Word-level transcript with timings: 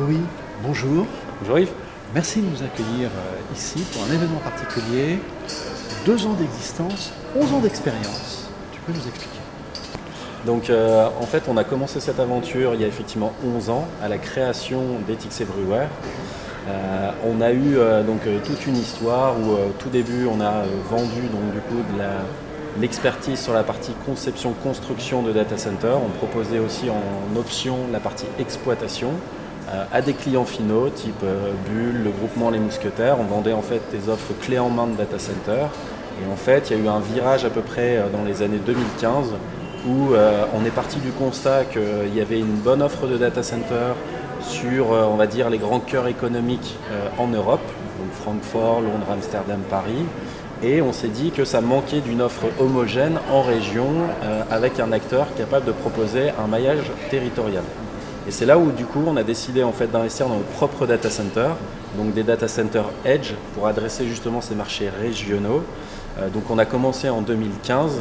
Louis, 0.00 0.20
bonjour. 0.62 1.04
Bonjour 1.40 1.58
Yves. 1.58 1.72
Merci 2.14 2.40
de 2.40 2.46
nous 2.46 2.62
accueillir 2.62 3.10
euh, 3.10 3.54
ici 3.54 3.84
pour 3.92 4.02
un 4.04 4.14
événement 4.14 4.38
particulier. 4.38 5.18
Deux 6.06 6.24
ans 6.24 6.32
d'existence, 6.32 7.12
11 7.36 7.52
ans 7.52 7.58
d'expérience. 7.58 8.48
Tu 8.72 8.80
peux 8.80 8.92
nous 8.92 9.06
expliquer 9.06 9.40
Donc 10.46 10.70
euh, 10.70 11.06
en 11.20 11.26
fait 11.26 11.42
on 11.48 11.56
a 11.58 11.64
commencé 11.64 12.00
cette 12.00 12.18
aventure 12.18 12.72
il 12.74 12.80
y 12.80 12.84
a 12.84 12.86
effectivement 12.86 13.34
11 13.44 13.68
ans 13.68 13.86
à 14.02 14.08
la 14.08 14.16
création 14.16 14.80
d'Ethics 15.06 15.38
Everywhere. 15.42 15.88
Euh, 16.68 17.10
on 17.26 17.42
a 17.42 17.52
eu 17.52 17.76
donc 18.06 18.20
toute 18.46 18.66
une 18.66 18.78
histoire 18.78 19.34
où 19.38 19.58
tout 19.78 19.90
début 19.90 20.26
on 20.26 20.40
a 20.40 20.62
vendu 20.88 21.28
donc 21.30 21.52
du 21.52 21.60
coup 21.60 21.82
de 21.92 22.80
l'expertise 22.80 23.38
sur 23.38 23.52
la 23.52 23.64
partie 23.64 23.92
conception 24.06 24.54
construction 24.62 25.22
de 25.22 25.32
data 25.32 25.58
center. 25.58 25.92
On 26.02 26.08
proposait 26.16 26.58
aussi 26.58 26.88
en 26.88 27.36
option 27.38 27.76
la 27.92 28.00
partie 28.00 28.26
exploitation. 28.38 29.10
Euh, 29.72 29.84
à 29.92 30.02
des 30.02 30.14
clients 30.14 30.44
finaux, 30.44 30.88
type 30.88 31.22
euh, 31.22 31.52
Bull, 31.68 32.02
le 32.02 32.10
groupement 32.10 32.50
Les 32.50 32.58
Mousquetaires. 32.58 33.18
On 33.20 33.24
vendait 33.24 33.52
en 33.52 33.62
fait 33.62 33.80
des 33.92 34.08
offres 34.08 34.32
clés 34.40 34.58
en 34.58 34.68
main 34.68 34.88
de 34.88 34.96
data 34.96 35.16
center. 35.18 35.66
Et 36.20 36.32
en 36.32 36.34
fait, 36.34 36.70
il 36.70 36.76
y 36.76 36.80
a 36.80 36.84
eu 36.84 36.88
un 36.88 36.98
virage 36.98 37.44
à 37.44 37.50
peu 37.50 37.60
près 37.60 37.96
euh, 37.96 38.08
dans 38.08 38.24
les 38.24 38.42
années 38.42 38.58
2015 38.64 39.34
où 39.88 40.12
on 40.12 40.66
est 40.66 40.74
parti 40.74 40.98
du 40.98 41.10
constat 41.10 41.64
qu'il 41.64 42.14
y 42.14 42.20
avait 42.20 42.38
une 42.38 42.56
bonne 42.56 42.82
offre 42.82 43.06
de 43.06 43.16
data 43.16 43.42
center 43.42 43.94
sur, 44.42 44.90
on 44.90 45.16
les 45.48 45.56
grands 45.56 45.80
cœurs 45.80 46.06
économiques 46.06 46.76
en 47.16 47.28
Europe, 47.28 47.64
donc 47.98 48.12
Francfort, 48.12 48.82
Londres, 48.82 49.06
Amsterdam, 49.10 49.60
Paris. 49.70 50.04
Et 50.62 50.82
on 50.82 50.92
s'est 50.92 51.08
dit 51.08 51.30
que 51.30 51.46
ça 51.46 51.62
manquait 51.62 52.00
d'une 52.00 52.20
offre 52.20 52.44
homogène 52.60 53.20
en 53.32 53.40
région 53.40 53.88
avec 54.50 54.80
un 54.80 54.92
acteur 54.92 55.34
capable 55.34 55.64
de 55.64 55.72
proposer 55.72 56.28
un 56.38 56.46
maillage 56.46 56.92
territorial. 57.08 57.62
Et 58.28 58.30
c'est 58.30 58.46
là 58.46 58.58
où 58.58 58.70
du 58.70 58.84
coup 58.84 59.02
on 59.06 59.16
a 59.16 59.22
décidé 59.22 59.62
en 59.62 59.72
fait 59.72 59.86
d'investir 59.86 60.28
dans 60.28 60.36
nos 60.36 60.44
propres 60.56 60.86
data 60.86 61.08
centers, 61.08 61.56
donc 61.96 62.12
des 62.12 62.22
data 62.22 62.48
centers 62.48 62.90
edge 63.04 63.32
pour 63.54 63.66
adresser 63.66 64.06
justement 64.06 64.40
ces 64.40 64.54
marchés 64.54 64.90
régionaux. 64.90 65.62
Euh, 66.18 66.28
donc 66.28 66.50
on 66.50 66.58
a 66.58 66.66
commencé 66.66 67.08
en 67.08 67.22
2015 67.22 67.98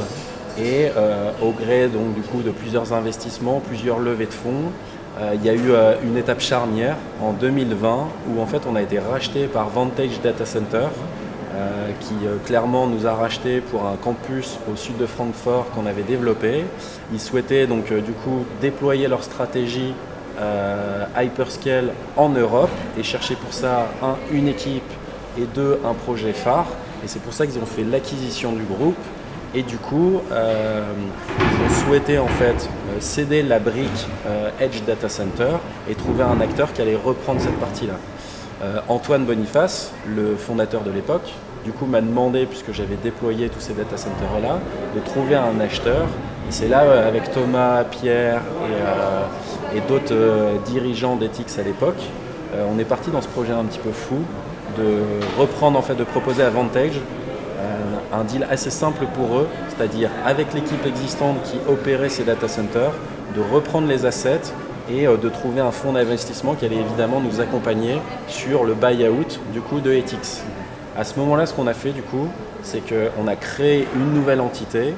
et 0.58 0.90
euh, 0.98 1.32
au 1.42 1.52
gré 1.52 1.88
donc 1.88 2.14
du 2.16 2.22
coup 2.22 2.42
de 2.42 2.52
plusieurs 2.52 2.92
investissements, 2.92 3.62
plusieurs 3.66 4.00
levées 4.00 4.26
de 4.26 4.34
fonds, 4.34 4.72
euh, 5.20 5.36
il 5.36 5.46
y 5.46 5.50
a 5.50 5.54
eu 5.54 5.72
une 6.04 6.18
étape 6.18 6.42
charnière 6.42 6.98
en 7.22 7.32
2020 7.32 8.08
où 8.30 8.42
en 8.42 8.46
fait 8.46 8.62
on 8.70 8.76
a 8.76 8.82
été 8.82 9.00
racheté 9.00 9.46
par 9.46 9.70
Vantage 9.70 10.20
Data 10.22 10.46
Center. 10.46 10.88
qui 12.00 12.16
clairement 12.46 12.88
nous 12.88 13.06
a 13.06 13.14
racheté 13.14 13.60
pour 13.60 13.82
un 13.86 13.98
campus 13.98 14.58
au 14.72 14.78
sud 14.78 14.98
de 14.98 15.06
Francfort 15.06 15.66
qu'on 15.72 15.86
avait 15.88 16.08
développé. 16.08 16.64
Ils 17.12 17.20
souhaitaient 17.20 17.68
donc 17.68 17.92
du 17.92 18.14
coup 18.14 18.46
déployer 18.62 19.10
leur 19.10 19.24
stratégie 19.24 19.94
euh, 20.40 21.06
hyperscale 21.18 21.92
en 22.16 22.30
Europe 22.30 22.70
et 22.98 23.04
chercher 23.04 23.36
pour 23.36 23.54
ça, 23.54 23.88
un, 24.02 24.16
une 24.32 24.48
équipe 24.48 24.90
et 25.38 25.46
deux, 25.54 25.80
un 25.86 25.94
projet 25.94 26.34
phare. 26.34 26.68
Et 27.04 27.08
c'est 27.08 27.22
pour 27.22 27.34
ça 27.34 27.46
qu'ils 27.46 27.60
ont 27.60 27.66
fait 27.66 27.84
l'acquisition 27.84 28.54
du 28.54 28.64
groupe. 28.64 28.98
Et 29.54 29.64
du 29.64 29.78
coup, 29.78 30.22
euh, 30.32 30.84
ils 31.40 31.66
ont 31.66 31.86
souhaité 31.86 32.20
en 32.20 32.28
fait 32.28 32.70
euh, 32.70 33.00
céder 33.00 33.42
la 33.42 33.60
brique 33.60 34.08
Edge 34.60 34.82
Data 34.86 35.10
Center 35.10 35.58
et 35.90 35.96
trouver 35.96 36.24
un 36.24 36.40
acteur 36.40 36.72
qui 36.72 36.82
allait 36.82 36.96
reprendre 36.96 37.42
cette 37.42 37.60
partie-là. 37.60 37.96
Antoine 38.90 39.24
Boniface, 39.24 39.94
le 40.06 40.36
fondateur 40.36 40.82
de 40.82 40.92
l'époque, 40.92 41.34
du 41.64 41.72
coup 41.72 41.86
m'a 41.86 42.02
demandé, 42.02 42.46
puisque 42.46 42.74
j'avais 42.74 42.98
déployé 43.02 43.48
tous 43.48 43.62
ces 43.62 43.74
data 43.74 43.96
centers-là, 43.96 44.60
de 44.96 45.00
trouver 45.00 45.36
un 45.36 45.58
acheteur. 45.62 46.08
Et 46.48 46.52
c'est 46.52 46.68
là, 46.68 47.08
avec 47.08 47.32
Thomas, 47.32 47.86
Pierre 47.86 48.42
et 48.68 49.59
et 49.76 49.82
d'autres 49.82 50.14
euh, 50.14 50.58
dirigeants 50.66 51.16
d'Ethics 51.16 51.58
à 51.60 51.64
l'époque, 51.64 52.02
euh, 52.54 52.66
on 52.74 52.80
est 52.80 52.86
parti 52.86 53.12
dans 53.12 53.22
ce 53.22 53.28
projet 53.28 53.54
un 53.54 53.64
petit 53.66 53.80
peu 53.80 53.92
fou 53.92 54.18
de 54.78 55.02
reprendre, 55.40 55.78
en 55.78 55.82
fait, 55.82 55.96
de 55.96 56.04
proposer 56.04 56.44
à 56.44 56.50
Vantage 56.50 57.00
euh, 57.60 58.20
un 58.20 58.24
deal 58.24 58.48
assez 58.50 58.70
simple 58.70 59.06
pour 59.14 59.38
eux, 59.38 59.48
c'est-à-dire 59.70 60.10
avec 60.26 60.54
l'équipe 60.54 60.86
existante 60.86 61.42
qui 61.44 61.58
opérait 61.68 62.10
ces 62.10 62.24
data 62.24 62.48
centers, 62.48 62.92
de 63.36 63.42
reprendre 63.54 63.88
les 63.88 64.06
assets 64.06 64.54
et 64.92 65.06
de 65.06 65.30
trouver 65.30 65.62
un 65.62 65.70
fonds 65.70 65.94
d'investissement 65.94 66.56
qui 66.56 66.66
allait 66.66 66.78
évidemment 66.78 67.20
nous 67.20 67.42
accompagner 67.42 68.00
sur 68.28 68.64
le 68.64 68.74
buy-out 68.74 69.40
du 69.54 69.62
coup 69.62 69.82
de 69.82 69.92
Ethics. 69.92 70.42
À 70.98 71.04
ce 71.04 71.20
moment-là, 71.20 71.46
ce 71.46 71.54
qu'on 71.54 71.68
a 71.68 71.76
fait 71.76 71.92
du 71.92 72.02
coup, 72.02 72.28
c'est 72.64 72.82
qu'on 72.82 73.28
a 73.28 73.36
créé 73.36 73.88
une 73.96 74.14
nouvelle 74.14 74.42
entité, 74.42 74.96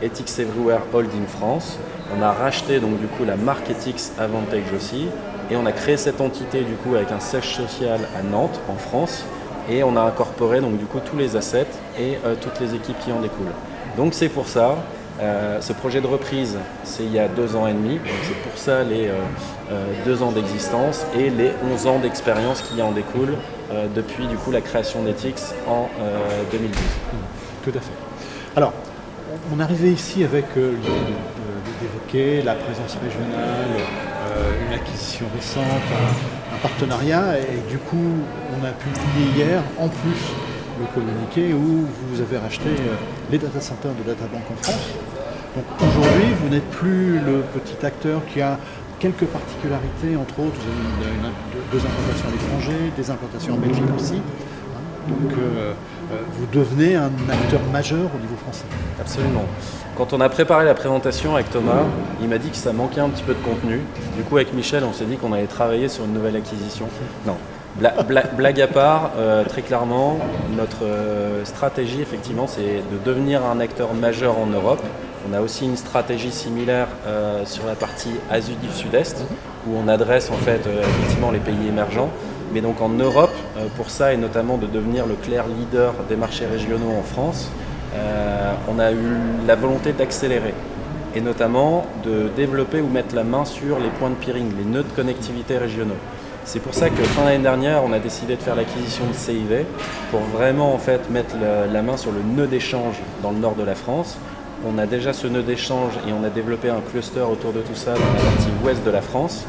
Ethics 0.00 0.38
Everywhere 0.38 0.80
Holding 0.94 1.26
France, 1.26 1.78
on 2.14 2.22
a 2.22 2.32
racheté 2.32 2.80
donc 2.80 2.98
du 3.00 3.06
coup 3.06 3.24
la 3.24 3.36
marque 3.36 3.70
Ethics 3.70 4.12
Avantage 4.18 4.72
aussi 4.74 5.08
et 5.50 5.56
on 5.56 5.66
a 5.66 5.72
créé 5.72 5.96
cette 5.96 6.20
entité 6.20 6.60
du 6.60 6.74
coup 6.74 6.94
avec 6.94 7.10
un 7.12 7.20
siège 7.20 7.54
social 7.54 8.00
à 8.18 8.22
Nantes 8.22 8.60
en 8.68 8.76
France 8.76 9.24
et 9.68 9.82
on 9.82 9.96
a 9.96 10.02
incorporé 10.02 10.60
donc 10.60 10.78
du 10.78 10.84
coup 10.84 11.00
tous 11.04 11.16
les 11.16 11.36
assets 11.36 11.66
et 11.98 12.18
euh, 12.24 12.34
toutes 12.40 12.60
les 12.60 12.74
équipes 12.74 12.98
qui 13.00 13.12
en 13.12 13.20
découlent. 13.20 13.52
Donc 13.96 14.14
c'est 14.14 14.28
pour 14.28 14.46
ça, 14.46 14.76
euh, 15.20 15.60
ce 15.60 15.72
projet 15.72 16.00
de 16.00 16.06
reprise 16.06 16.58
c'est 16.84 17.02
il 17.02 17.12
y 17.12 17.18
a 17.18 17.28
deux 17.28 17.56
ans 17.56 17.66
et 17.66 17.72
demi, 17.72 17.98
c'est 18.22 18.48
pour 18.48 18.56
ça 18.58 18.82
les 18.84 19.08
euh, 19.08 19.84
deux 20.04 20.22
ans 20.22 20.30
d'existence 20.30 21.04
et 21.18 21.30
les 21.30 21.50
11 21.72 21.86
ans 21.86 21.98
d'expérience 21.98 22.62
qui 22.62 22.80
en 22.82 22.92
découlent 22.92 23.36
depuis 23.96 24.28
du 24.28 24.36
coup 24.36 24.52
la 24.52 24.60
création 24.60 25.02
d'Ethics 25.02 25.40
en 25.66 25.88
2012. 26.52 26.80
Tout 27.64 27.70
à 27.70 27.80
fait. 27.80 27.92
Alors, 28.54 28.72
on 29.52 29.58
arrivait 29.58 29.90
ici 29.90 30.22
avec 30.22 30.44
d'évoquer 31.80 32.42
la 32.42 32.54
présence 32.54 32.96
régionale, 33.02 33.74
euh, 33.78 34.66
une 34.66 34.74
acquisition 34.74 35.26
récente, 35.34 35.64
un, 36.52 36.58
partenariat, 36.58 37.38
et 37.38 37.70
du 37.70 37.78
coup, 37.78 38.12
on 38.52 38.64
a 38.64 38.72
publié 38.72 39.36
hier, 39.36 39.62
en 39.78 39.88
plus, 39.88 40.22
le 40.80 40.86
communiqué 40.94 41.54
où 41.54 41.86
vous 42.08 42.20
avez 42.20 42.38
racheté 42.38 42.68
euh, 42.68 42.94
les 43.30 43.38
data 43.38 43.60
centers 43.60 43.92
de 43.92 44.02
DataBank 44.02 44.42
en 44.50 44.62
France. 44.62 44.88
Donc 45.54 45.64
aujourd'hui, 45.80 46.32
vous 46.42 46.48
n'êtes 46.48 46.70
plus 46.70 47.18
le 47.18 47.42
petit 47.54 47.84
acteur 47.84 48.20
qui 48.26 48.40
a 48.40 48.58
quelques 48.98 49.26
particularités, 49.26 50.16
entre 50.16 50.40
autres, 50.40 50.60
vous 50.60 51.04
avez 51.04 51.16
deux 51.72 51.78
implantations 51.78 52.28
à 52.28 52.32
l'étranger, 52.32 52.92
des 52.96 53.10
implantations 53.10 53.54
en 53.54 53.58
Belgique 53.58 53.84
aussi. 53.96 54.20
Donc 55.08 55.32
euh, 55.38 55.72
vous 56.32 56.46
devenez 56.52 56.96
un 56.96 57.10
acteur 57.30 57.60
majeur 57.72 58.10
au 58.14 58.20
niveau 58.20 58.36
français. 58.36 58.64
Absolument. 59.00 59.44
Quand 59.96 60.12
on 60.12 60.20
a 60.20 60.28
préparé 60.28 60.64
la 60.64 60.74
présentation 60.74 61.34
avec 61.34 61.50
Thomas, 61.50 61.84
il 62.20 62.28
m'a 62.28 62.38
dit 62.38 62.50
que 62.50 62.56
ça 62.56 62.72
manquait 62.72 63.00
un 63.00 63.08
petit 63.08 63.22
peu 63.22 63.34
de 63.34 63.40
contenu. 63.40 63.80
Du 64.16 64.22
coup, 64.22 64.36
avec 64.36 64.52
Michel, 64.52 64.84
on 64.84 64.92
s'est 64.92 65.06
dit 65.06 65.16
qu'on 65.16 65.32
allait 65.32 65.46
travailler 65.46 65.88
sur 65.88 66.04
une 66.04 66.12
nouvelle 66.12 66.36
acquisition. 66.36 66.86
Non, 67.26 67.36
blague 68.36 68.60
à 68.60 68.66
part, 68.66 69.12
euh, 69.16 69.44
très 69.44 69.62
clairement, 69.62 70.18
notre 70.56 70.84
euh, 70.84 71.44
stratégie, 71.44 72.00
effectivement, 72.00 72.46
c'est 72.46 72.82
de 72.92 73.04
devenir 73.04 73.44
un 73.44 73.60
acteur 73.60 73.92
majeur 73.94 74.38
en 74.38 74.46
Europe. 74.46 74.82
On 75.28 75.34
a 75.34 75.40
aussi 75.40 75.64
une 75.64 75.76
stratégie 75.76 76.30
similaire 76.30 76.88
euh, 77.06 77.44
sur 77.44 77.66
la 77.66 77.74
partie 77.74 78.12
Asie 78.30 78.56
du 78.62 78.70
Sud-Est, 78.70 79.24
où 79.66 79.76
on 79.76 79.88
adresse 79.88 80.30
en 80.30 80.36
fait 80.36 80.60
effectivement 80.66 81.30
les 81.30 81.40
pays 81.40 81.68
émergents. 81.68 82.10
Mais 82.52 82.60
donc 82.60 82.80
en 82.80 82.88
Europe, 82.88 83.34
pour 83.76 83.90
ça, 83.90 84.12
et 84.12 84.16
notamment 84.16 84.56
de 84.56 84.66
devenir 84.66 85.06
le 85.06 85.14
clair 85.14 85.44
leader 85.46 85.94
des 86.08 86.16
marchés 86.16 86.46
régionaux 86.46 86.92
en 86.98 87.02
France, 87.02 87.50
euh, 87.94 88.52
on 88.68 88.78
a 88.78 88.92
eu 88.92 89.16
la 89.46 89.54
volonté 89.54 89.92
d'accélérer 89.92 90.54
et 91.14 91.20
notamment 91.20 91.86
de 92.04 92.28
développer 92.36 92.80
ou 92.80 92.88
mettre 92.88 93.14
la 93.14 93.24
main 93.24 93.44
sur 93.44 93.78
les 93.78 93.88
points 93.88 94.10
de 94.10 94.14
peering, 94.14 94.52
les 94.58 94.64
nœuds 94.64 94.82
de 94.82 94.92
connectivité 94.94 95.56
régionaux. 95.56 95.96
C'est 96.44 96.60
pour 96.60 96.74
ça 96.74 96.90
que 96.90 97.02
fin 97.02 97.24
d'année 97.24 97.42
dernière, 97.42 97.82
on 97.84 97.92
a 97.92 97.98
décidé 97.98 98.36
de 98.36 98.42
faire 98.42 98.54
l'acquisition 98.54 99.04
de 99.06 99.14
CIV 99.14 99.64
pour 100.10 100.20
vraiment 100.20 100.74
en 100.74 100.78
fait 100.78 101.10
mettre 101.10 101.34
la, 101.72 101.82
main 101.82 101.96
sur 101.96 102.12
le 102.12 102.20
nœud 102.22 102.46
d'échange 102.46 102.96
dans 103.22 103.30
le 103.30 103.38
nord 103.38 103.54
de 103.54 103.64
la 103.64 103.74
France. 103.74 104.18
On 104.64 104.78
a 104.78 104.86
déjà 104.86 105.12
ce 105.12 105.26
nœud 105.26 105.42
d'échange 105.42 105.94
et 106.06 106.12
on 106.12 106.22
a 106.22 106.28
développé 106.28 106.68
un 106.68 106.80
cluster 106.92 107.20
autour 107.20 107.52
de 107.52 107.60
tout 107.60 107.74
ça 107.74 107.94
dans 107.94 108.00
la 108.00 108.30
partie 108.30 108.50
ouest 108.64 108.84
de 108.84 108.90
la 108.90 109.02
France. 109.02 109.44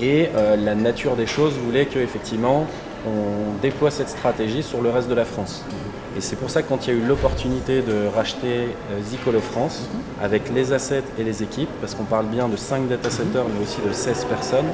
Et 0.00 0.28
euh, 0.36 0.56
la 0.56 0.74
nature 0.74 1.16
des 1.16 1.26
choses 1.26 1.54
voulait 1.54 1.86
qu'effectivement 1.86 2.66
on 3.06 3.60
déploie 3.62 3.90
cette 3.90 4.08
stratégie 4.08 4.62
sur 4.62 4.82
le 4.82 4.90
reste 4.90 5.08
de 5.08 5.14
la 5.14 5.24
France. 5.24 5.64
Et 6.16 6.20
c'est 6.20 6.36
pour 6.36 6.50
ça 6.50 6.62
que 6.62 6.68
quand 6.68 6.86
il 6.86 6.94
y 6.94 6.96
a 6.96 6.98
eu 6.98 7.06
l'opportunité 7.06 7.82
de 7.82 8.06
racheter 8.14 8.68
euh, 8.90 9.02
Zicolo 9.02 9.40
France, 9.40 9.88
avec 10.22 10.50
les 10.54 10.72
assets 10.72 11.04
et 11.18 11.24
les 11.24 11.42
équipes, 11.42 11.68
parce 11.80 11.94
qu'on 11.94 12.04
parle 12.04 12.26
bien 12.26 12.48
de 12.48 12.56
5 12.56 12.88
data 12.88 13.10
centers, 13.10 13.44
mais 13.54 13.62
aussi 13.62 13.80
de 13.86 13.92
16 13.92 14.24
personnes, 14.24 14.66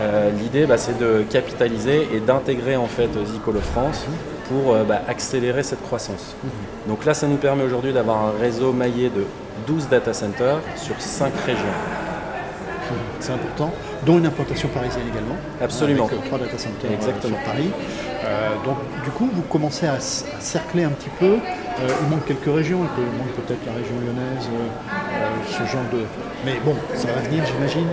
euh, 0.00 0.30
l'idée 0.30 0.66
bah, 0.66 0.78
c'est 0.78 0.98
de 0.98 1.24
capitaliser 1.30 2.08
et 2.12 2.20
d'intégrer 2.20 2.76
en 2.76 2.86
fait 2.86 3.10
Zicolo 3.26 3.60
France 3.60 4.04
pour 4.48 4.74
euh, 4.74 4.82
bah, 4.82 5.02
accélérer 5.06 5.62
cette 5.62 5.82
croissance. 5.82 6.34
Donc 6.88 7.04
là, 7.04 7.14
ça 7.14 7.28
nous 7.28 7.36
permet 7.36 7.62
aujourd'hui 7.62 7.92
d'avoir 7.92 8.18
un 8.24 8.32
réseau 8.40 8.72
maillé 8.72 9.08
de 9.08 9.24
12 9.66 9.88
data 9.88 10.12
centers 10.12 10.58
sur 10.76 11.00
5 11.00 11.32
régions. 11.46 11.62
C'est 13.20 13.32
important, 13.32 13.72
dont 14.06 14.18
une 14.18 14.26
implantation 14.26 14.68
parisienne 14.68 15.04
également. 15.10 15.36
Absolument. 15.60 16.06
Avec 16.06 16.24
trois 16.24 16.38
data 16.38 16.58
centers 16.58 16.92
Exactement. 16.92 17.36
sur 17.36 17.44
Paris. 17.44 17.70
Euh, 18.24 18.48
donc 18.64 18.76
du 19.04 19.10
coup, 19.10 19.28
vous 19.32 19.42
commencez 19.42 19.86
à, 19.86 19.98
cercler 20.00 20.84
un 20.84 20.90
petit 20.90 21.10
peu. 21.18 21.34
Euh, 21.34 21.88
il 22.02 22.08
manque 22.08 22.24
quelques 22.26 22.54
régions, 22.54 22.80
il 22.98 23.18
manque 23.18 23.32
peut-être 23.46 23.64
la 23.66 23.72
région 23.72 23.94
lyonnaise, 24.00 24.48
euh, 24.52 25.18
ce 25.46 25.70
genre 25.70 25.84
de... 25.92 26.00
Mais 26.44 26.58
bon, 26.64 26.74
ça 26.94 27.08
va 27.08 27.20
venir, 27.20 27.44
j'imagine. 27.46 27.88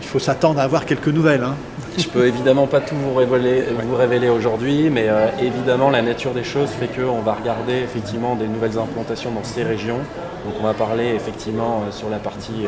Il 0.00 0.06
faut 0.06 0.18
s'attendre 0.18 0.60
à 0.60 0.64
avoir 0.64 0.86
quelques 0.86 1.08
nouvelles. 1.08 1.44
Hein. 1.44 1.54
Je 1.96 2.08
peux 2.08 2.26
évidemment 2.26 2.66
pas 2.66 2.80
tout 2.80 2.96
vous 2.96 3.14
révéler, 3.14 3.62
vous 3.84 3.94
révéler 3.94 4.28
aujourd'hui, 4.28 4.90
mais 4.90 5.08
euh, 5.08 5.28
évidemment 5.40 5.90
la 5.90 6.02
nature 6.02 6.32
des 6.32 6.42
choses 6.42 6.70
fait 6.70 6.88
qu'on 6.88 7.20
va 7.20 7.34
regarder 7.34 7.74
effectivement 7.74 8.34
des 8.34 8.48
nouvelles 8.48 8.78
implantations 8.78 9.30
dans 9.30 9.44
ces 9.44 9.62
régions. 9.62 9.98
Donc 10.44 10.54
on 10.60 10.64
va 10.64 10.74
parler 10.74 11.14
effectivement 11.14 11.82
euh, 11.86 11.92
sur 11.92 12.10
la 12.10 12.18
partie 12.18 12.66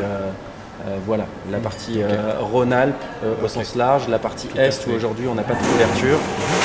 voilà, 1.05 1.25
la 1.51 1.57
partie 1.57 1.99
Rhône-Alpes 2.39 3.03
au 3.43 3.47
sens 3.47 3.75
large, 3.75 4.07
la 4.07 4.19
partie 4.19 4.47
Est 4.57 4.87
où 4.87 4.91
aujourd'hui 4.91 5.27
on 5.29 5.35
n'a 5.35 5.43
pas 5.43 5.53
de 5.53 5.59
couverture. 5.59 6.17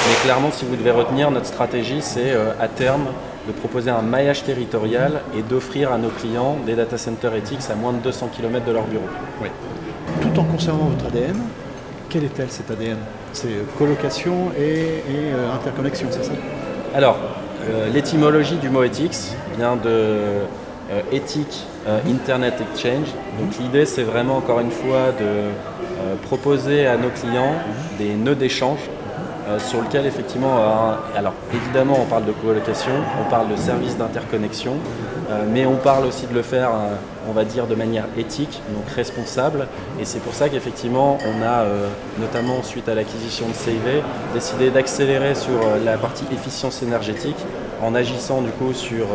Mais 0.09 0.15
clairement, 0.23 0.51
si 0.53 0.65
vous 0.65 0.77
devez 0.77 0.91
retenir, 0.91 1.31
notre 1.31 1.47
stratégie 1.47 2.03
c'est 2.03 2.33
à 2.61 2.69
terme 2.69 3.07
de 3.47 3.53
proposer 3.53 3.91
un 3.91 4.03
maillage 4.03 4.45
territorial 4.45 5.21
et 5.37 5.43
d'offrir 5.43 5.93
à 5.93 5.99
nos 5.99 6.11
clients 6.11 6.57
des 6.65 6.75
data 6.75 6.99
centers 6.99 7.35
éthiques 7.35 7.61
à 7.71 7.75
moins 7.75 7.93
de 7.93 7.99
200 7.99 8.31
km 8.35 8.65
de 8.65 8.73
leur 8.73 8.85
bureau. 8.85 9.05
Oui. 9.41 9.49
Tout 10.21 10.39
en 10.39 10.45
conservant 10.45 10.85
votre 10.85 11.07
ADN, 11.07 11.37
quel 12.09 12.25
est-elle 12.25 12.51
cet 12.51 12.71
ADN 12.71 12.99
C'est 13.33 13.49
euh, 13.49 13.65
colocation 13.79 14.53
et, 14.59 15.03
euh, 15.09 15.55
interconnexion, 15.55 16.09
c'est 16.11 16.25
ça? 16.25 16.33
Alors, 16.95 17.17
euh, 17.65 17.89
l'étymologie 17.89 18.57
du 18.57 18.69
mot 18.69 18.83
ethics 18.83 19.35
vient 19.57 19.77
de 19.77 20.43
éthique 21.11 21.65
Internet 22.09 22.55
Exchange. 22.61 23.09
Donc 23.41 23.59
l'idée 23.59 23.87
c'est 23.87 24.03
vraiment 24.03 24.37
encore 24.37 24.61
une 24.61 24.71
fois 24.71 25.13
de 25.19 26.17
proposer 26.23 26.87
à 26.87 26.97
nos 26.97 27.11
clients 27.11 27.55
des 27.99 28.15
nœuds 28.15 28.35
d'échange 28.35 28.79
euh, 29.49 29.59
sur 29.59 29.83
lequel 29.83 30.07
effectivement, 30.07 30.57
euh, 30.59 31.19
alors 31.19 31.33
évidemment 31.53 31.99
on 32.01 32.05
parle 32.05 32.25
de 32.25 32.33
colocation, 32.33 32.93
on 33.21 33.29
parle 33.29 33.49
de 33.49 33.57
services 33.57 33.97
d'interconnexion, 33.97 34.75
euh, 35.31 35.45
mais 35.53 35.67
on 35.67 35.75
parle 35.75 36.07
aussi 36.07 36.29
de 36.29 36.35
le 36.35 36.43
faire, 36.43 36.71
on 37.29 37.33
va 37.33 37.45
dire, 37.45 37.67
de 37.67 37.75
manière 37.75 38.05
éthique, 38.17 38.63
donc 38.73 38.89
responsable. 38.95 39.67
Et 40.01 40.05
c'est 40.05 40.21
pour 40.21 40.33
ça 40.33 40.49
qu'effectivement 40.49 41.19
on 41.27 41.43
a, 41.43 41.65
notamment 42.21 42.63
suite 42.63 42.89
à 42.89 42.95
l'acquisition 42.95 43.49
de 43.49 43.55
CIV, 43.55 44.03
décidé 44.33 44.71
d'accélérer 44.71 45.35
sur 45.35 45.59
la 45.85 45.99
partie 45.99 46.27
efficience 46.33 46.81
énergétique 46.83 47.45
en 47.83 47.97
agissant 47.97 48.43
du 48.43 48.51
coup 48.51 48.73
sur 48.73 49.07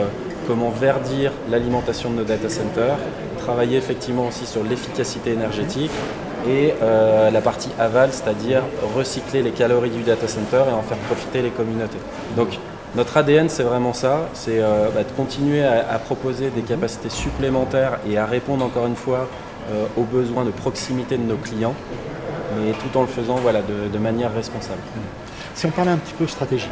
comment 0.48 0.70
verdir 0.70 1.32
l'alimentation 1.50 2.10
de 2.10 2.16
nos 2.16 2.24
data 2.24 2.50
centers, 2.50 2.98
travailler 3.38 3.78
effectivement 3.78 4.28
aussi 4.28 4.46
sur 4.46 4.64
l'efficacité 4.64 5.32
énergétique, 5.32 5.92
et 6.48 6.74
euh, 6.82 7.30
la 7.30 7.42
partie 7.42 7.70
aval, 7.80 8.10
c'est-à-dire 8.12 8.62
recycler 8.96 9.42
les 9.42 9.52
calories 9.52 9.90
du 9.90 10.04
data 10.04 10.28
center 10.28 10.64
et 10.70 10.74
en 10.74 10.82
faire 10.82 10.98
profiter 10.98 11.42
les 11.42 11.50
communautés. 11.50 11.98
Donc 12.36 12.60
notre 12.96 13.18
ADN, 13.18 13.50
c'est 13.50 13.64
vraiment 13.64 13.94
ça, 13.94 14.30
c'est 14.34 14.60
euh, 14.60 14.90
bah, 14.94 15.04
de 15.04 15.12
continuer 15.12 15.64
à, 15.64 16.00
proposer 16.00 16.50
des 16.50 16.62
capacités 16.62 17.10
supplémentaires 17.10 18.00
et 18.10 18.18
à 18.18 18.26
répondre 18.26 18.64
encore 18.64 18.88
une 18.88 18.96
fois 18.96 19.28
euh, 19.72 19.86
aux 19.98 20.04
besoins 20.04 20.46
de 20.46 20.52
proximité 20.52 21.18
de 21.18 21.24
nos 21.24 21.36
clients, 21.36 21.76
mais 22.58 22.72
tout 22.72 22.98
en 22.98 23.02
le 23.02 23.08
faisant 23.08 23.36
voilà, 23.36 23.62
de, 23.62 23.98
manière 23.98 24.34
responsable. 24.34 24.80
Si 25.54 25.66
on 25.66 25.72
parlait 25.72 25.92
un 25.92 25.98
petit 25.98 26.14
peu 26.14 26.28
stratégie, 26.28 26.70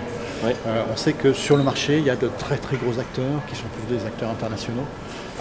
on 0.91 0.97
sait 0.97 1.13
que 1.13 1.33
sur 1.33 1.57
le 1.57 1.63
marché, 1.63 1.99
il 1.99 2.05
y 2.05 2.09
a 2.09 2.15
de 2.15 2.29
très 2.37 2.57
très 2.57 2.77
gros 2.77 2.99
acteurs 2.99 3.45
qui 3.47 3.55
sont 3.55 3.65
tous 3.75 3.93
des 3.93 4.05
acteurs 4.05 4.29
internationaux 4.29 4.85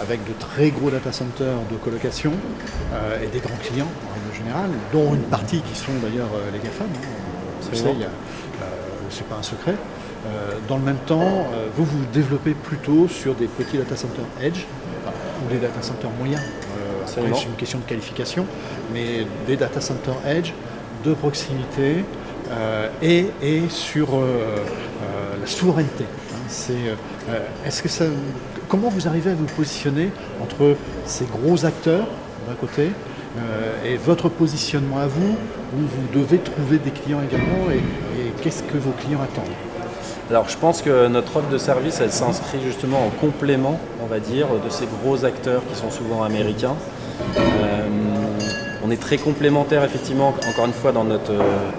avec 0.01 0.23
de 0.25 0.33
très 0.33 0.69
gros 0.69 0.89
data 0.89 1.11
centers 1.11 1.57
de 1.71 1.77
colocation 1.77 2.31
euh, 2.93 3.23
et 3.23 3.27
des 3.27 3.39
grands 3.39 3.57
clients 3.57 3.87
en 4.09 4.13
règle 4.13 4.37
générale, 4.37 4.69
dont 4.91 5.13
une 5.13 5.23
partie 5.23 5.61
qui 5.61 5.77
sont 5.77 5.93
d'ailleurs 6.01 6.29
euh, 6.35 6.51
les 6.51 6.59
GAFAM. 6.59 6.87
Hein. 6.87 7.07
Ce 7.61 7.75
c'est 9.11 9.27
pas 9.27 9.35
un 9.35 9.43
secret. 9.43 9.75
Euh, 10.27 10.57
dans 10.67 10.77
le 10.77 10.83
même 10.83 10.97
temps, 11.05 11.47
vous 11.77 11.85
vous 11.85 12.05
développez 12.11 12.53
plutôt 12.53 13.07
sur 13.07 13.35
des 13.35 13.45
petits 13.45 13.77
data 13.77 13.95
centers 13.95 14.25
edge 14.41 14.65
ou 15.45 15.53
des 15.53 15.59
data 15.59 15.81
centers 15.81 16.09
moyens. 16.19 16.41
c'est 17.05 17.21
une 17.21 17.55
question 17.55 17.79
de 17.79 17.83
qualification, 17.83 18.45
mais 18.91 19.25
des 19.47 19.55
data 19.55 19.79
centers 19.79 20.17
edge 20.27 20.51
de 21.05 21.13
proximité 21.13 22.03
et, 23.01 23.25
et, 23.41 23.61
sur 23.69 24.09
la 25.39 25.47
souveraineté. 25.47 26.03
Hein. 26.03 27.33
est-ce 27.65 27.81
que 27.81 27.89
ça, 27.89 28.05
comment 28.67 28.89
vous 28.89 29.07
arrivez 29.07 29.31
à 29.31 29.35
vous 29.35 29.45
positionner 29.45 30.09
entre 30.41 30.75
ces 31.05 31.25
gros 31.25 31.65
acteurs 31.65 32.07
d'un 32.47 32.55
côté 32.55 32.89
euh, 33.37 33.73
et 33.85 33.97
votre 33.97 34.29
positionnement 34.29 34.99
à 34.99 35.07
vous, 35.07 35.35
où 35.73 35.77
vous 35.77 36.19
devez 36.19 36.37
trouver 36.37 36.77
des 36.77 36.91
clients 36.91 37.19
également 37.21 37.69
et, 37.71 37.81
qu'est-ce 38.41 38.63
que 38.63 38.77
vos 38.77 38.91
clients 38.91 39.21
attendent? 39.21 39.53
Alors 40.29 40.47
je 40.49 40.57
pense 40.57 40.81
que 40.81 41.07
notre 41.07 41.35
offre 41.37 41.49
de 41.49 41.57
service, 41.57 41.99
elle 41.99 42.11
s'inscrit 42.11 42.59
justement 42.63 43.05
en 43.05 43.09
complément, 43.09 43.79
on 44.03 44.05
va 44.05 44.19
dire, 44.19 44.47
de 44.63 44.69
ces 44.69 44.85
gros 44.85 45.25
acteurs 45.25 45.61
qui 45.67 45.75
sont 45.75 45.91
souvent 45.91 46.23
américains. 46.23 46.75
Euh, 47.37 47.87
on 48.85 48.91
est 48.91 49.01
très 49.01 49.17
complémentaires 49.17 49.83
effectivement, 49.83 50.33
encore 50.47 50.65
une 50.65 50.73
fois, 50.73 50.91
dans 50.91 51.03
notre, 51.03 51.31
euh, 51.31 51.69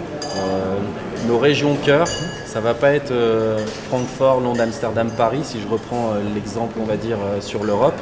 nos 1.27 1.39
régions 1.39 1.77
cœur. 1.77 2.07
Ça 2.57 2.61
va 2.61 2.73
pas 2.73 2.93
être 2.93 3.11
euh, 3.11 3.59
Francfort, 3.89 4.41
Londres, 4.41 4.63
Amsterdam, 4.63 5.11
Paris, 5.15 5.41
si 5.43 5.61
je 5.61 5.69
reprends 5.69 6.13
euh, 6.13 6.21
l'exemple, 6.35 6.79
on 6.81 6.87
va 6.87 6.97
dire, 6.97 7.19
euh, 7.23 7.41
sur 7.43 7.65
l'Europe. 7.65 7.99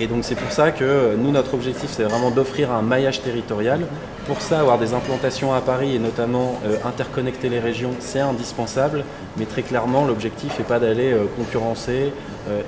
Et 0.00 0.06
donc 0.06 0.24
c'est 0.24 0.34
pour 0.34 0.52
ça 0.52 0.70
que 0.70 1.16
nous, 1.16 1.30
notre 1.30 1.54
objectif, 1.54 1.88
c'est 1.90 2.02
vraiment 2.02 2.30
d'offrir 2.30 2.70
un 2.72 2.82
maillage 2.82 3.22
territorial. 3.22 3.86
Pour 4.26 4.42
ça, 4.42 4.60
avoir 4.60 4.78
des 4.78 4.92
implantations 4.92 5.54
à 5.54 5.62
Paris 5.62 5.94
et 5.94 5.98
notamment 5.98 6.60
interconnecter 6.84 7.48
les 7.48 7.60
régions, 7.60 7.92
c'est 8.00 8.20
indispensable. 8.20 9.04
Mais 9.38 9.46
très 9.46 9.62
clairement, 9.62 10.04
l'objectif 10.04 10.58
n'est 10.58 10.66
pas 10.66 10.78
d'aller 10.78 11.16
concurrencer 11.38 12.12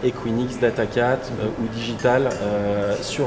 Equinix, 0.03 0.59
DataCat 0.59 1.19
ou 1.61 1.67
Digital 1.75 2.31
sur, 3.03 3.27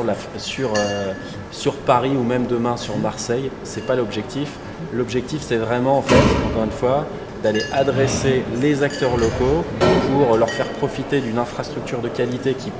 sur, 1.51 1.73
Paris 1.85 2.13
ou 2.17 2.23
même 2.23 2.47
demain 2.47 2.77
sur 2.77 2.97
Marseille. 2.97 3.51
C'est 3.63 3.85
pas 3.85 3.95
l'objectif. 3.95 4.49
L'objectif, 4.93 5.41
c'est 5.41 5.57
vraiment, 5.57 5.97
en 5.99 6.01
fait, 6.01 6.15
encore 6.47 6.63
une 6.63 6.71
fois, 6.71 7.05
d'aller 7.43 7.61
adresser 7.73 8.43
les 8.61 8.83
acteurs 8.83 9.17
locaux 9.17 9.63
pour 10.09 10.37
leur 10.37 10.49
faire 10.49 10.67
profiter 10.67 11.21
d'une 11.21 11.37
infrastructure 11.37 11.99
de 12.01 12.09
qualité 12.09 12.53
qui 12.53 12.71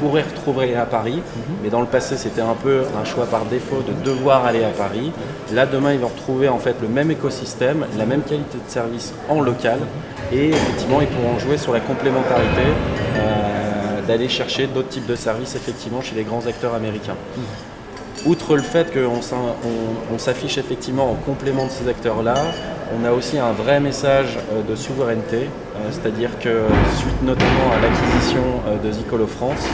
pourrait 0.00 0.22
retrouver 0.22 0.76
à 0.76 0.86
Paris, 0.86 1.16
mhm. 1.16 1.56
mais 1.62 1.70
dans 1.70 1.80
le 1.80 1.86
passé 1.86 2.16
c'était 2.16 2.40
un 2.40 2.54
peu 2.54 2.82
un 3.00 3.04
choix 3.04 3.26
par 3.26 3.44
défaut 3.46 3.82
de 3.82 3.92
devoir 4.04 4.44
aller 4.46 4.62
à 4.62 4.68
Paris. 4.68 5.12
Là 5.52 5.66
demain 5.66 5.92
ils 5.92 5.98
vont 5.98 6.08
retrouver 6.08 6.48
en 6.48 6.58
fait 6.58 6.76
le 6.80 6.88
même 6.88 7.10
écosystème, 7.10 7.84
la 7.98 8.06
même 8.06 8.22
qualité 8.22 8.58
de 8.64 8.70
service 8.70 9.12
en 9.28 9.40
local 9.40 9.78
et 10.32 10.50
effectivement 10.50 11.00
ils 11.00 11.08
pourront 11.08 11.38
jouer 11.38 11.58
sur 11.58 11.72
la 11.72 11.80
complémentarité 11.80 12.62
euh, 13.16 14.06
d'aller 14.06 14.28
chercher 14.28 14.68
d'autres 14.68 14.88
types 14.88 15.06
de 15.06 15.16
services 15.16 15.56
effectivement 15.56 16.00
chez 16.00 16.14
les 16.14 16.22
grands 16.22 16.46
acteurs 16.46 16.74
américains. 16.74 17.16
Mhm 17.36 17.42
outre 18.26 18.56
le 18.56 18.62
fait 18.62 18.92
qu'on 18.92 20.18
s'affiche 20.18 20.58
effectivement 20.58 21.10
en 21.10 21.14
complément 21.14 21.66
de 21.66 21.70
ces 21.70 21.88
acteurs-là, 21.88 22.36
on 22.98 23.04
a 23.04 23.12
aussi 23.12 23.38
un 23.38 23.52
vrai 23.52 23.80
message 23.80 24.38
euh, 24.52 24.62
de 24.62 24.74
souveraineté, 24.74 25.42
euh, 25.42 25.90
c'est-à-dire 25.90 26.38
que 26.38 26.62
suite 26.96 27.22
notamment 27.22 27.72
à 27.76 27.80
l'acquisition 27.80 28.42
euh, 28.66 28.78
de 28.78 28.92
Zicolo 28.92 29.26
France, 29.26 29.66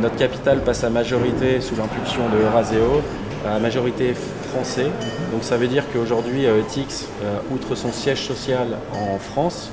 notre 0.00 0.16
capital 0.16 0.60
passe 0.60 0.84
à 0.84 0.88
majorité 0.88 1.60
sous 1.60 1.76
l'impulsion 1.76 2.22
de 2.30 2.42
Euraseo, 2.46 3.02
à 3.46 3.58
majorité 3.58 4.14
français. 4.48 4.86
Donc 5.32 5.42
ça 5.42 5.58
veut 5.58 5.66
dire 5.66 5.84
qu'aujourd'hui, 5.92 6.46
TIX, 6.70 7.06
outre 7.52 7.74
son 7.74 7.92
siège 7.92 8.26
social 8.26 8.68
en 8.94 9.18
France, 9.18 9.70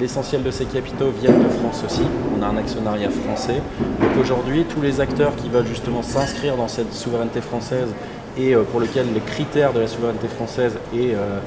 l'essentiel 0.00 0.42
de 0.42 0.50
ces 0.50 0.64
capitaux 0.64 1.10
viennent 1.10 1.42
de 1.42 1.48
France 1.48 1.82
aussi. 1.84 2.02
On 2.38 2.42
a 2.42 2.46
un 2.46 2.56
actionnariat 2.56 3.10
français. 3.10 3.60
Donc 4.00 4.10
aujourd'hui, 4.20 4.64
tous 4.64 4.80
les 4.80 5.00
acteurs 5.00 5.34
qui 5.36 5.48
veulent 5.48 5.66
justement 5.66 6.02
s'inscrire 6.02 6.56
dans 6.56 6.68
cette 6.68 6.92
souveraineté 6.92 7.40
française 7.40 7.88
et 8.36 8.54
euh, 8.54 8.62
pour 8.62 8.80
lequel 8.80 9.06
le 9.12 9.20
critère 9.20 9.72
de 9.72 9.80
la 9.80 9.86
souveraineté 9.86 10.28
française 10.28 10.74
est 10.94 11.14
euh, 11.14 11.38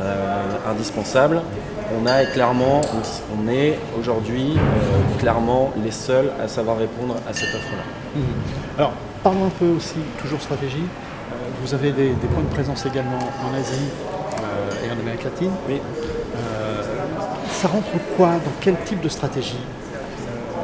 euh, 0.00 0.70
indispensable, 0.70 1.42
on 2.00 2.06
a 2.06 2.24
clairement, 2.26 2.82
on 3.36 3.50
est 3.50 3.78
aujourd'hui 3.98 4.54
clairement 5.18 5.72
les 5.82 5.90
seuls 5.90 6.30
à 6.42 6.46
savoir 6.46 6.76
répondre 6.76 7.16
à 7.28 7.32
cette 7.32 7.54
offre-là. 7.54 7.82
Mmh. 8.14 8.20
Alors, 8.78 8.92
parlons 9.24 9.46
un 9.46 9.50
peu 9.58 9.66
aussi, 9.76 9.96
toujours 10.20 10.40
stratégie. 10.40 10.84
vous 11.62 11.74
avez 11.74 11.92
des, 11.92 12.10
points 12.10 12.42
de 12.42 12.54
présence 12.54 12.84
également 12.84 13.18
en 13.18 13.58
Asie 13.58 13.88
et 14.84 14.90
en 14.90 15.00
Amérique 15.00 15.24
latine. 15.24 15.50
Oui 15.66 15.80
ça 17.58 17.66
rentre 17.66 17.88
quoi 18.16 18.28
Dans 18.28 18.52
quel 18.60 18.76
type 18.84 19.00
de 19.00 19.08
stratégie 19.08 19.58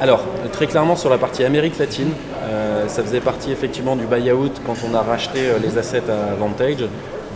alors, 0.01 0.25
très 0.53 0.67
clairement 0.67 0.97
sur 0.97 1.09
la 1.09 1.19
partie 1.19 1.45
Amérique 1.45 1.79
latine, 1.79 2.11
euh, 2.43 2.89
ça 2.89 3.03
faisait 3.05 3.21
partie 3.21 3.53
effectivement 3.53 3.95
du 3.95 4.07
buy-out 4.07 4.61
quand 4.67 4.75
on 4.91 4.93
a 4.93 5.01
racheté 5.01 5.47
euh, 5.47 5.59
les 5.63 5.79
assets 5.79 6.03
à 6.11 6.35
Vantage. 6.35 6.85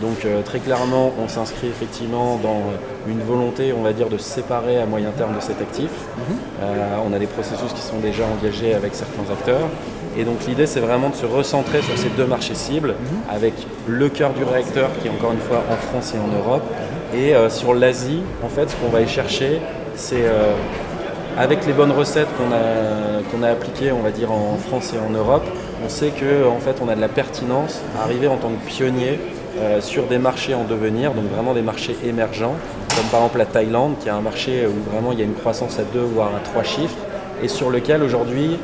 Donc 0.01 0.25
euh, 0.25 0.41
très 0.43 0.59
clairement, 0.59 1.13
on 1.23 1.29
s'inscrit 1.29 1.67
effectivement 1.67 2.37
dans 2.43 2.61
une 3.07 3.21
volonté, 3.21 3.73
on 3.73 3.81
va 3.81 3.93
dire, 3.93 4.09
de 4.09 4.17
se 4.17 4.25
séparer 4.25 4.77
à 4.77 4.85
moyen 4.85 5.11
terme 5.11 5.35
de 5.37 5.41
cet 5.41 5.61
actif. 5.61 5.89
Mhm. 6.17 6.35
on 7.09 7.13
a 7.13 7.17
des 7.17 7.27
processus 7.27 7.71
qui 7.73 7.81
sont 7.81 7.99
déjà 7.99 8.25
engagés 8.25 8.73
avec 8.75 8.93
certains 8.93 9.31
acteurs. 9.31 9.69
Et 10.17 10.25
donc 10.25 10.45
l'idée, 10.45 10.67
c'est 10.67 10.81
vraiment 10.81 11.09
de 11.09 11.15
se 11.15 11.25
recentrer 11.25 11.81
sur 11.81 11.97
ces 11.97 12.09
deux 12.09 12.25
marchés 12.25 12.55
cibles, 12.55 12.89
mhm. 12.89 13.33
avec 13.33 13.53
le 13.87 14.09
cœur 14.09 14.33
du 14.33 14.43
réacteur 14.43 14.89
qui 15.01 15.07
est 15.07 15.11
encore 15.11 15.31
une 15.31 15.39
fois 15.39 15.63
en 15.71 15.77
France 15.77 16.13
et 16.13 16.17
en 16.19 16.27
Europe, 16.37 16.63
et 17.13 17.35
euh, 17.35 17.49
sur 17.49 17.73
l'Asie, 17.73 18.21
en 18.43 18.49
fait, 18.49 18.69
ce 18.69 18.75
qu'on 18.75 18.89
va 18.89 19.01
y 19.01 19.07
chercher, 19.07 19.61
c'est 19.95 20.25
euh, 20.25 20.53
avec 21.37 21.65
les 21.65 21.73
bonnes 21.73 21.91
recettes 21.91 22.27
qu'on 22.37 22.53
a, 22.53 23.21
qu'on 23.31 23.43
a 23.43 23.49
appliquées, 23.49 23.91
on 23.91 24.01
va 24.01 24.11
dire, 24.11 24.31
en 24.31 24.57
France 24.57 24.93
et 24.93 24.99
en 24.99 25.11
Europe, 25.11 25.45
on 25.83 25.89
sait 25.89 26.11
qu'en 26.11 26.55
en 26.55 26.59
fait, 26.59 26.77
on 26.83 26.89
a 26.89 26.95
de 26.95 27.01
la 27.01 27.07
pertinence 27.07 27.81
à 27.97 28.03
arriver 28.03 28.27
en 28.27 28.37
tant 28.37 28.49
que 28.49 28.67
pionnier 28.67 29.19
euh, 29.59 29.81
sur 29.81 30.05
des 30.07 30.17
marchés 30.17 30.53
en 30.53 30.63
devenir, 30.63 31.13
donc 31.13 31.25
vraiment 31.33 31.53
des 31.53 31.61
marchés 31.61 31.95
émergents, 32.05 32.55
comme 32.95 33.05
par 33.11 33.21
exemple 33.21 33.39
la 33.39 33.45
Thaïlande, 33.45 33.95
qui 33.99 34.07
est 34.07 34.11
un 34.11 34.21
marché 34.21 34.67
où 34.67 34.91
vraiment 34.91 35.11
il 35.11 35.19
y 35.19 35.21
a 35.21 35.25
une 35.25 35.33
croissance 35.33 35.79
à 35.79 35.83
deux 35.83 36.01
voire 36.01 36.29
à 36.35 36.39
trois 36.39 36.63
chiffres, 36.63 36.97
et 37.41 37.47
sur 37.47 37.69
lequel 37.69 38.03
aujourd'hui 38.03 38.57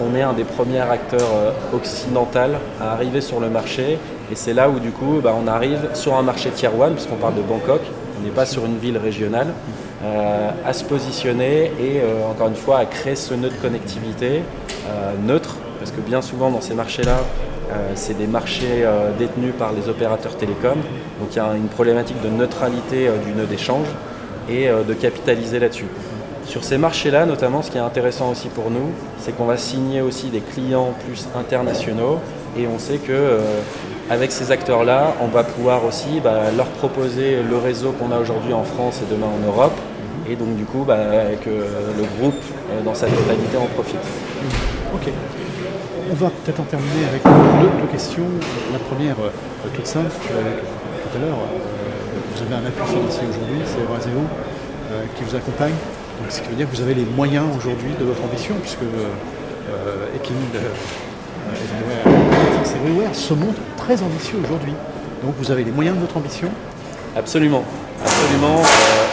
on 0.00 0.14
est 0.14 0.22
un 0.22 0.32
des 0.32 0.44
premiers 0.44 0.80
acteurs 0.80 1.28
euh, 1.34 1.50
occidentaux 1.74 2.38
à 2.80 2.92
arriver 2.92 3.20
sur 3.20 3.40
le 3.40 3.48
marché. 3.48 3.98
Et 4.30 4.34
c'est 4.34 4.54
là 4.54 4.68
où 4.68 4.78
du 4.78 4.90
coup 4.90 5.20
bah, 5.22 5.34
on 5.40 5.46
arrive 5.46 5.88
sur 5.94 6.14
un 6.14 6.22
marché 6.22 6.50
tier 6.50 6.68
1, 6.68 6.92
puisqu'on 6.92 7.16
parle 7.16 7.34
de 7.34 7.42
Bangkok, 7.42 7.80
on 8.18 8.24
n'est 8.24 8.32
pas 8.32 8.46
sur 8.46 8.64
une 8.66 8.78
ville 8.78 8.98
régionale, 8.98 9.48
à 10.64 10.72
se 10.72 10.84
positionner 10.84 11.72
et 11.80 12.00
encore 12.30 12.48
une 12.48 12.54
fois 12.54 12.78
à 12.78 12.84
créer 12.86 13.16
ce 13.16 13.34
nœud 13.34 13.48
de 13.48 13.54
connectivité 13.54 14.42
neutre, 15.26 15.56
parce 15.78 15.90
que 15.90 16.00
bien 16.00 16.22
souvent 16.22 16.50
dans 16.50 16.60
ces 16.60 16.74
marchés-là, 16.74 17.18
euh, 17.72 17.92
c'est 17.96 18.16
des 18.16 18.28
marchés 18.28 18.84
euh, 18.84 19.10
détenus 19.18 19.52
par 19.58 19.72
les 19.72 19.88
opérateurs 19.88 20.36
télécoms. 20.36 20.82
Donc 21.20 21.30
il 21.32 21.36
y 21.36 21.40
a 21.40 21.54
une 21.56 21.68
problématique 21.68 22.20
de 22.22 22.28
neutralité 22.28 23.08
euh, 23.08 23.16
du 23.18 23.32
nœud 23.32 23.46
d'échange 23.46 23.88
et 24.48 24.68
de 24.68 24.94
capitaliser 24.94 25.58
là-dessus. 25.58 25.88
Sur 26.44 26.62
ces 26.62 26.78
marchés-là, 26.78 27.26
notamment, 27.26 27.62
ce 27.62 27.72
qui 27.72 27.78
est 27.78 27.80
intéressant 27.80 28.30
aussi 28.30 28.46
pour 28.46 28.70
nous, 28.70 28.92
c'est 29.18 29.36
qu'on 29.36 29.46
va 29.46 29.56
signer 29.56 30.02
aussi 30.02 30.28
des 30.28 30.38
clients 30.38 30.94
plus 31.04 31.26
internationaux 31.36 32.20
et 32.56 32.68
on 32.68 32.78
sait 32.78 32.98
que 32.98 33.40
avec 34.08 34.32
ces 34.32 34.52
acteurs-là, 34.52 35.14
on 35.20 35.26
va 35.26 35.44
pouvoir 35.44 35.84
aussi 35.84 36.20
bah, 36.22 36.50
leur 36.56 36.66
proposer 36.66 37.42
le 37.42 37.56
réseau 37.56 37.92
qu'on 37.92 38.12
a 38.12 38.18
aujourd'hui 38.18 38.52
en 38.52 38.64
France 38.64 39.00
et 39.02 39.12
demain 39.12 39.26
en 39.26 39.46
Europe, 39.46 39.76
et 40.28 40.36
donc 40.36 40.56
du 40.56 40.64
coup 40.64 40.84
bah, 40.86 40.96
que 41.44 41.50
le 41.50 42.04
groupe 42.18 42.40
dans 42.84 42.94
sa 42.94 43.06
totalité 43.06 43.56
en 43.56 43.66
profite. 43.66 44.00
Ok. 44.94 45.12
On 46.08 46.14
va 46.14 46.30
peut-être 46.30 46.60
en 46.60 46.64
terminer 46.64 47.04
avec 47.08 47.22
deux, 47.24 47.88
questions. 47.90 48.26
La 48.72 48.78
première, 48.78 49.16
euh, 49.18 49.68
toute 49.74 49.86
simple, 49.86 50.10
tout 50.10 51.18
à 51.18 51.20
l'heure, 51.20 51.34
euh, 51.34 52.16
vous 52.34 52.42
avez 52.42 52.54
un 52.54 52.66
appui 52.66 52.86
financier 52.86 53.22
aujourd'hui, 53.28 53.60
c'est 53.64 53.82
Euraseo 53.82 54.22
euh, 54.92 55.02
qui 55.16 55.24
vous 55.24 55.34
accompagne. 55.34 55.74
Donc, 56.20 56.30
ce 56.30 56.40
qui 56.40 56.48
veut 56.48 56.54
dire 56.54 56.70
que 56.70 56.76
vous 56.76 56.82
avez 56.82 56.94
les 56.94 57.04
moyens 57.04 57.46
aujourd'hui 57.58 57.90
de 57.98 58.04
votre 58.04 58.22
ambition, 58.22 58.54
puisque 58.62 58.82
euh, 58.82 60.06
et 60.14 60.20
se 63.14 63.34
montre 63.34 63.60
très 63.86 64.02
ambitieux 64.02 64.38
aujourd'hui. 64.42 64.72
Donc 65.22 65.34
vous 65.38 65.52
avez 65.52 65.62
les 65.62 65.70
moyens 65.70 65.94
de 65.96 66.00
votre 66.00 66.16
ambition 66.16 66.48
Absolument. 67.14 67.62
Absolument. 68.04 68.60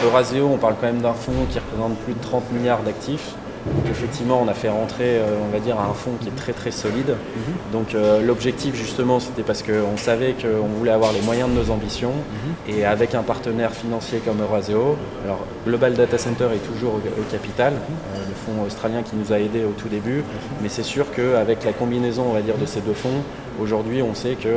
Euraseo, 0.04 0.48
on 0.52 0.58
parle 0.58 0.74
quand 0.80 0.86
même 0.86 1.00
d'un 1.00 1.14
fonds 1.14 1.46
qui 1.48 1.60
représente 1.60 1.96
plus 1.98 2.14
de 2.14 2.20
30 2.20 2.52
milliards 2.52 2.82
d'actifs. 2.82 3.34
Donc 3.66 3.90
effectivement, 3.90 4.42
on 4.44 4.48
a 4.48 4.52
fait 4.52 4.68
rentrer, 4.68 5.18
euh, 5.18 5.38
on 5.42 5.50
va 5.50 5.58
dire, 5.60 5.80
un 5.80 5.94
fonds 5.94 6.10
qui 6.20 6.28
est 6.28 6.36
très 6.36 6.52
très 6.52 6.72
solide. 6.72 7.10
Mhm. 7.10 7.54
Donc 7.72 7.94
euh, 7.94 8.20
l'objectif 8.20 8.74
justement, 8.74 9.20
c'était 9.20 9.44
parce 9.44 9.62
qu'on 9.62 9.96
savait 9.96 10.34
qu'on 10.34 10.66
voulait 10.66 10.90
avoir 10.90 11.12
les 11.12 11.22
moyens 11.22 11.48
de 11.48 11.54
nos 11.54 11.70
ambitions 11.70 12.12
mhm. 12.12 12.74
et 12.74 12.84
avec 12.84 13.14
un 13.14 13.22
partenaire 13.22 13.72
financier 13.72 14.18
comme 14.18 14.42
Euraseo. 14.42 14.96
Alors 15.24 15.46
Global 15.66 15.94
Data 15.94 16.18
Center 16.18 16.48
est 16.52 16.66
toujours 16.66 16.94
au, 16.94 17.30
capital, 17.30 17.72
mhm. 17.74 17.78
euh, 18.16 18.18
le 18.28 18.34
fonds 18.34 18.66
australien 18.66 19.02
qui 19.02 19.14
nous 19.14 19.32
a 19.32 19.38
aidés 19.38 19.64
au 19.64 19.72
tout 19.72 19.88
début, 19.88 20.24
mais 20.60 20.68
c'est 20.68 20.82
sûr 20.82 21.06
qu'avec 21.14 21.64
la 21.64 21.72
combinaison, 21.72 22.24
on 22.28 22.34
va 22.34 22.42
dire, 22.42 22.58
de 22.58 22.66
ces 22.66 22.80
deux 22.80 22.92
fonds, 22.92 23.22
aujourd'hui, 23.60 24.02
on 24.02 24.14
sait 24.14 24.34
que 24.34 24.48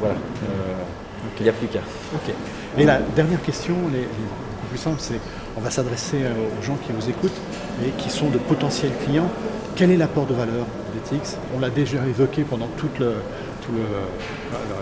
voilà, 0.00 0.14
il 1.38 1.42
n'y 1.42 1.48
a 1.48 1.52
plus 1.52 1.66
qu'à. 1.66 1.80
Ok. 2.14 2.34
Et 2.78 2.84
la 2.84 2.98
dernière 2.98 3.42
question, 3.42 3.74
les 3.92 4.06
plus 4.68 4.78
simple, 4.78 4.96
c'est 4.98 5.20
on 5.56 5.60
va 5.60 5.70
s'adresser 5.70 6.18
aux 6.18 6.62
gens 6.62 6.76
qui 6.86 6.92
vous 6.92 7.08
écoutent 7.08 7.40
et 7.84 7.90
qui 7.90 8.10
sont 8.10 8.28
de 8.28 8.38
potentiels 8.38 8.92
clients. 9.04 9.30
Quel 9.74 9.90
est 9.90 9.96
l'apport 9.96 10.26
de 10.26 10.34
valeur 10.34 10.66
d'Etix 10.94 11.36
On 11.56 11.60
l'a 11.60 11.70
déjà 11.70 11.98
évoqué 12.06 12.42
pendant 12.42 12.68
tout 12.76 12.88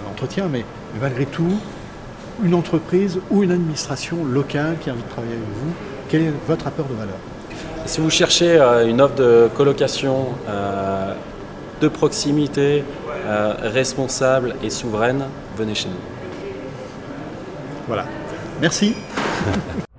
l'entretien, 0.06 0.48
mais 0.50 0.64
malgré 1.00 1.26
tout, 1.26 1.58
une 2.42 2.54
entreprise 2.54 3.20
ou 3.30 3.42
une 3.42 3.52
administration 3.52 4.24
locale 4.24 4.76
qui 4.80 4.90
a 4.90 4.92
envie 4.92 5.02
de 5.02 5.08
travailler 5.08 5.34
avec 5.34 5.44
vous, 5.44 5.72
quel 6.08 6.22
est 6.22 6.32
votre 6.48 6.66
apport 6.66 6.86
de 6.86 6.94
valeur? 6.94 7.16
Si 7.86 8.00
vous 8.00 8.10
cherchez 8.10 8.58
euh, 8.58 8.86
une 8.86 9.00
offre 9.00 9.14
de 9.14 9.48
colocation 9.54 10.28
euh, 10.48 11.14
de 11.80 11.88
proximité, 11.88 12.82
euh, 13.24 13.54
responsable 13.62 14.54
et 14.62 14.70
souveraine, 14.70 15.24
venez 15.56 15.74
chez 15.74 15.88
nous. 15.88 15.94
Voilà. 17.86 18.04
Merci. 18.60 18.94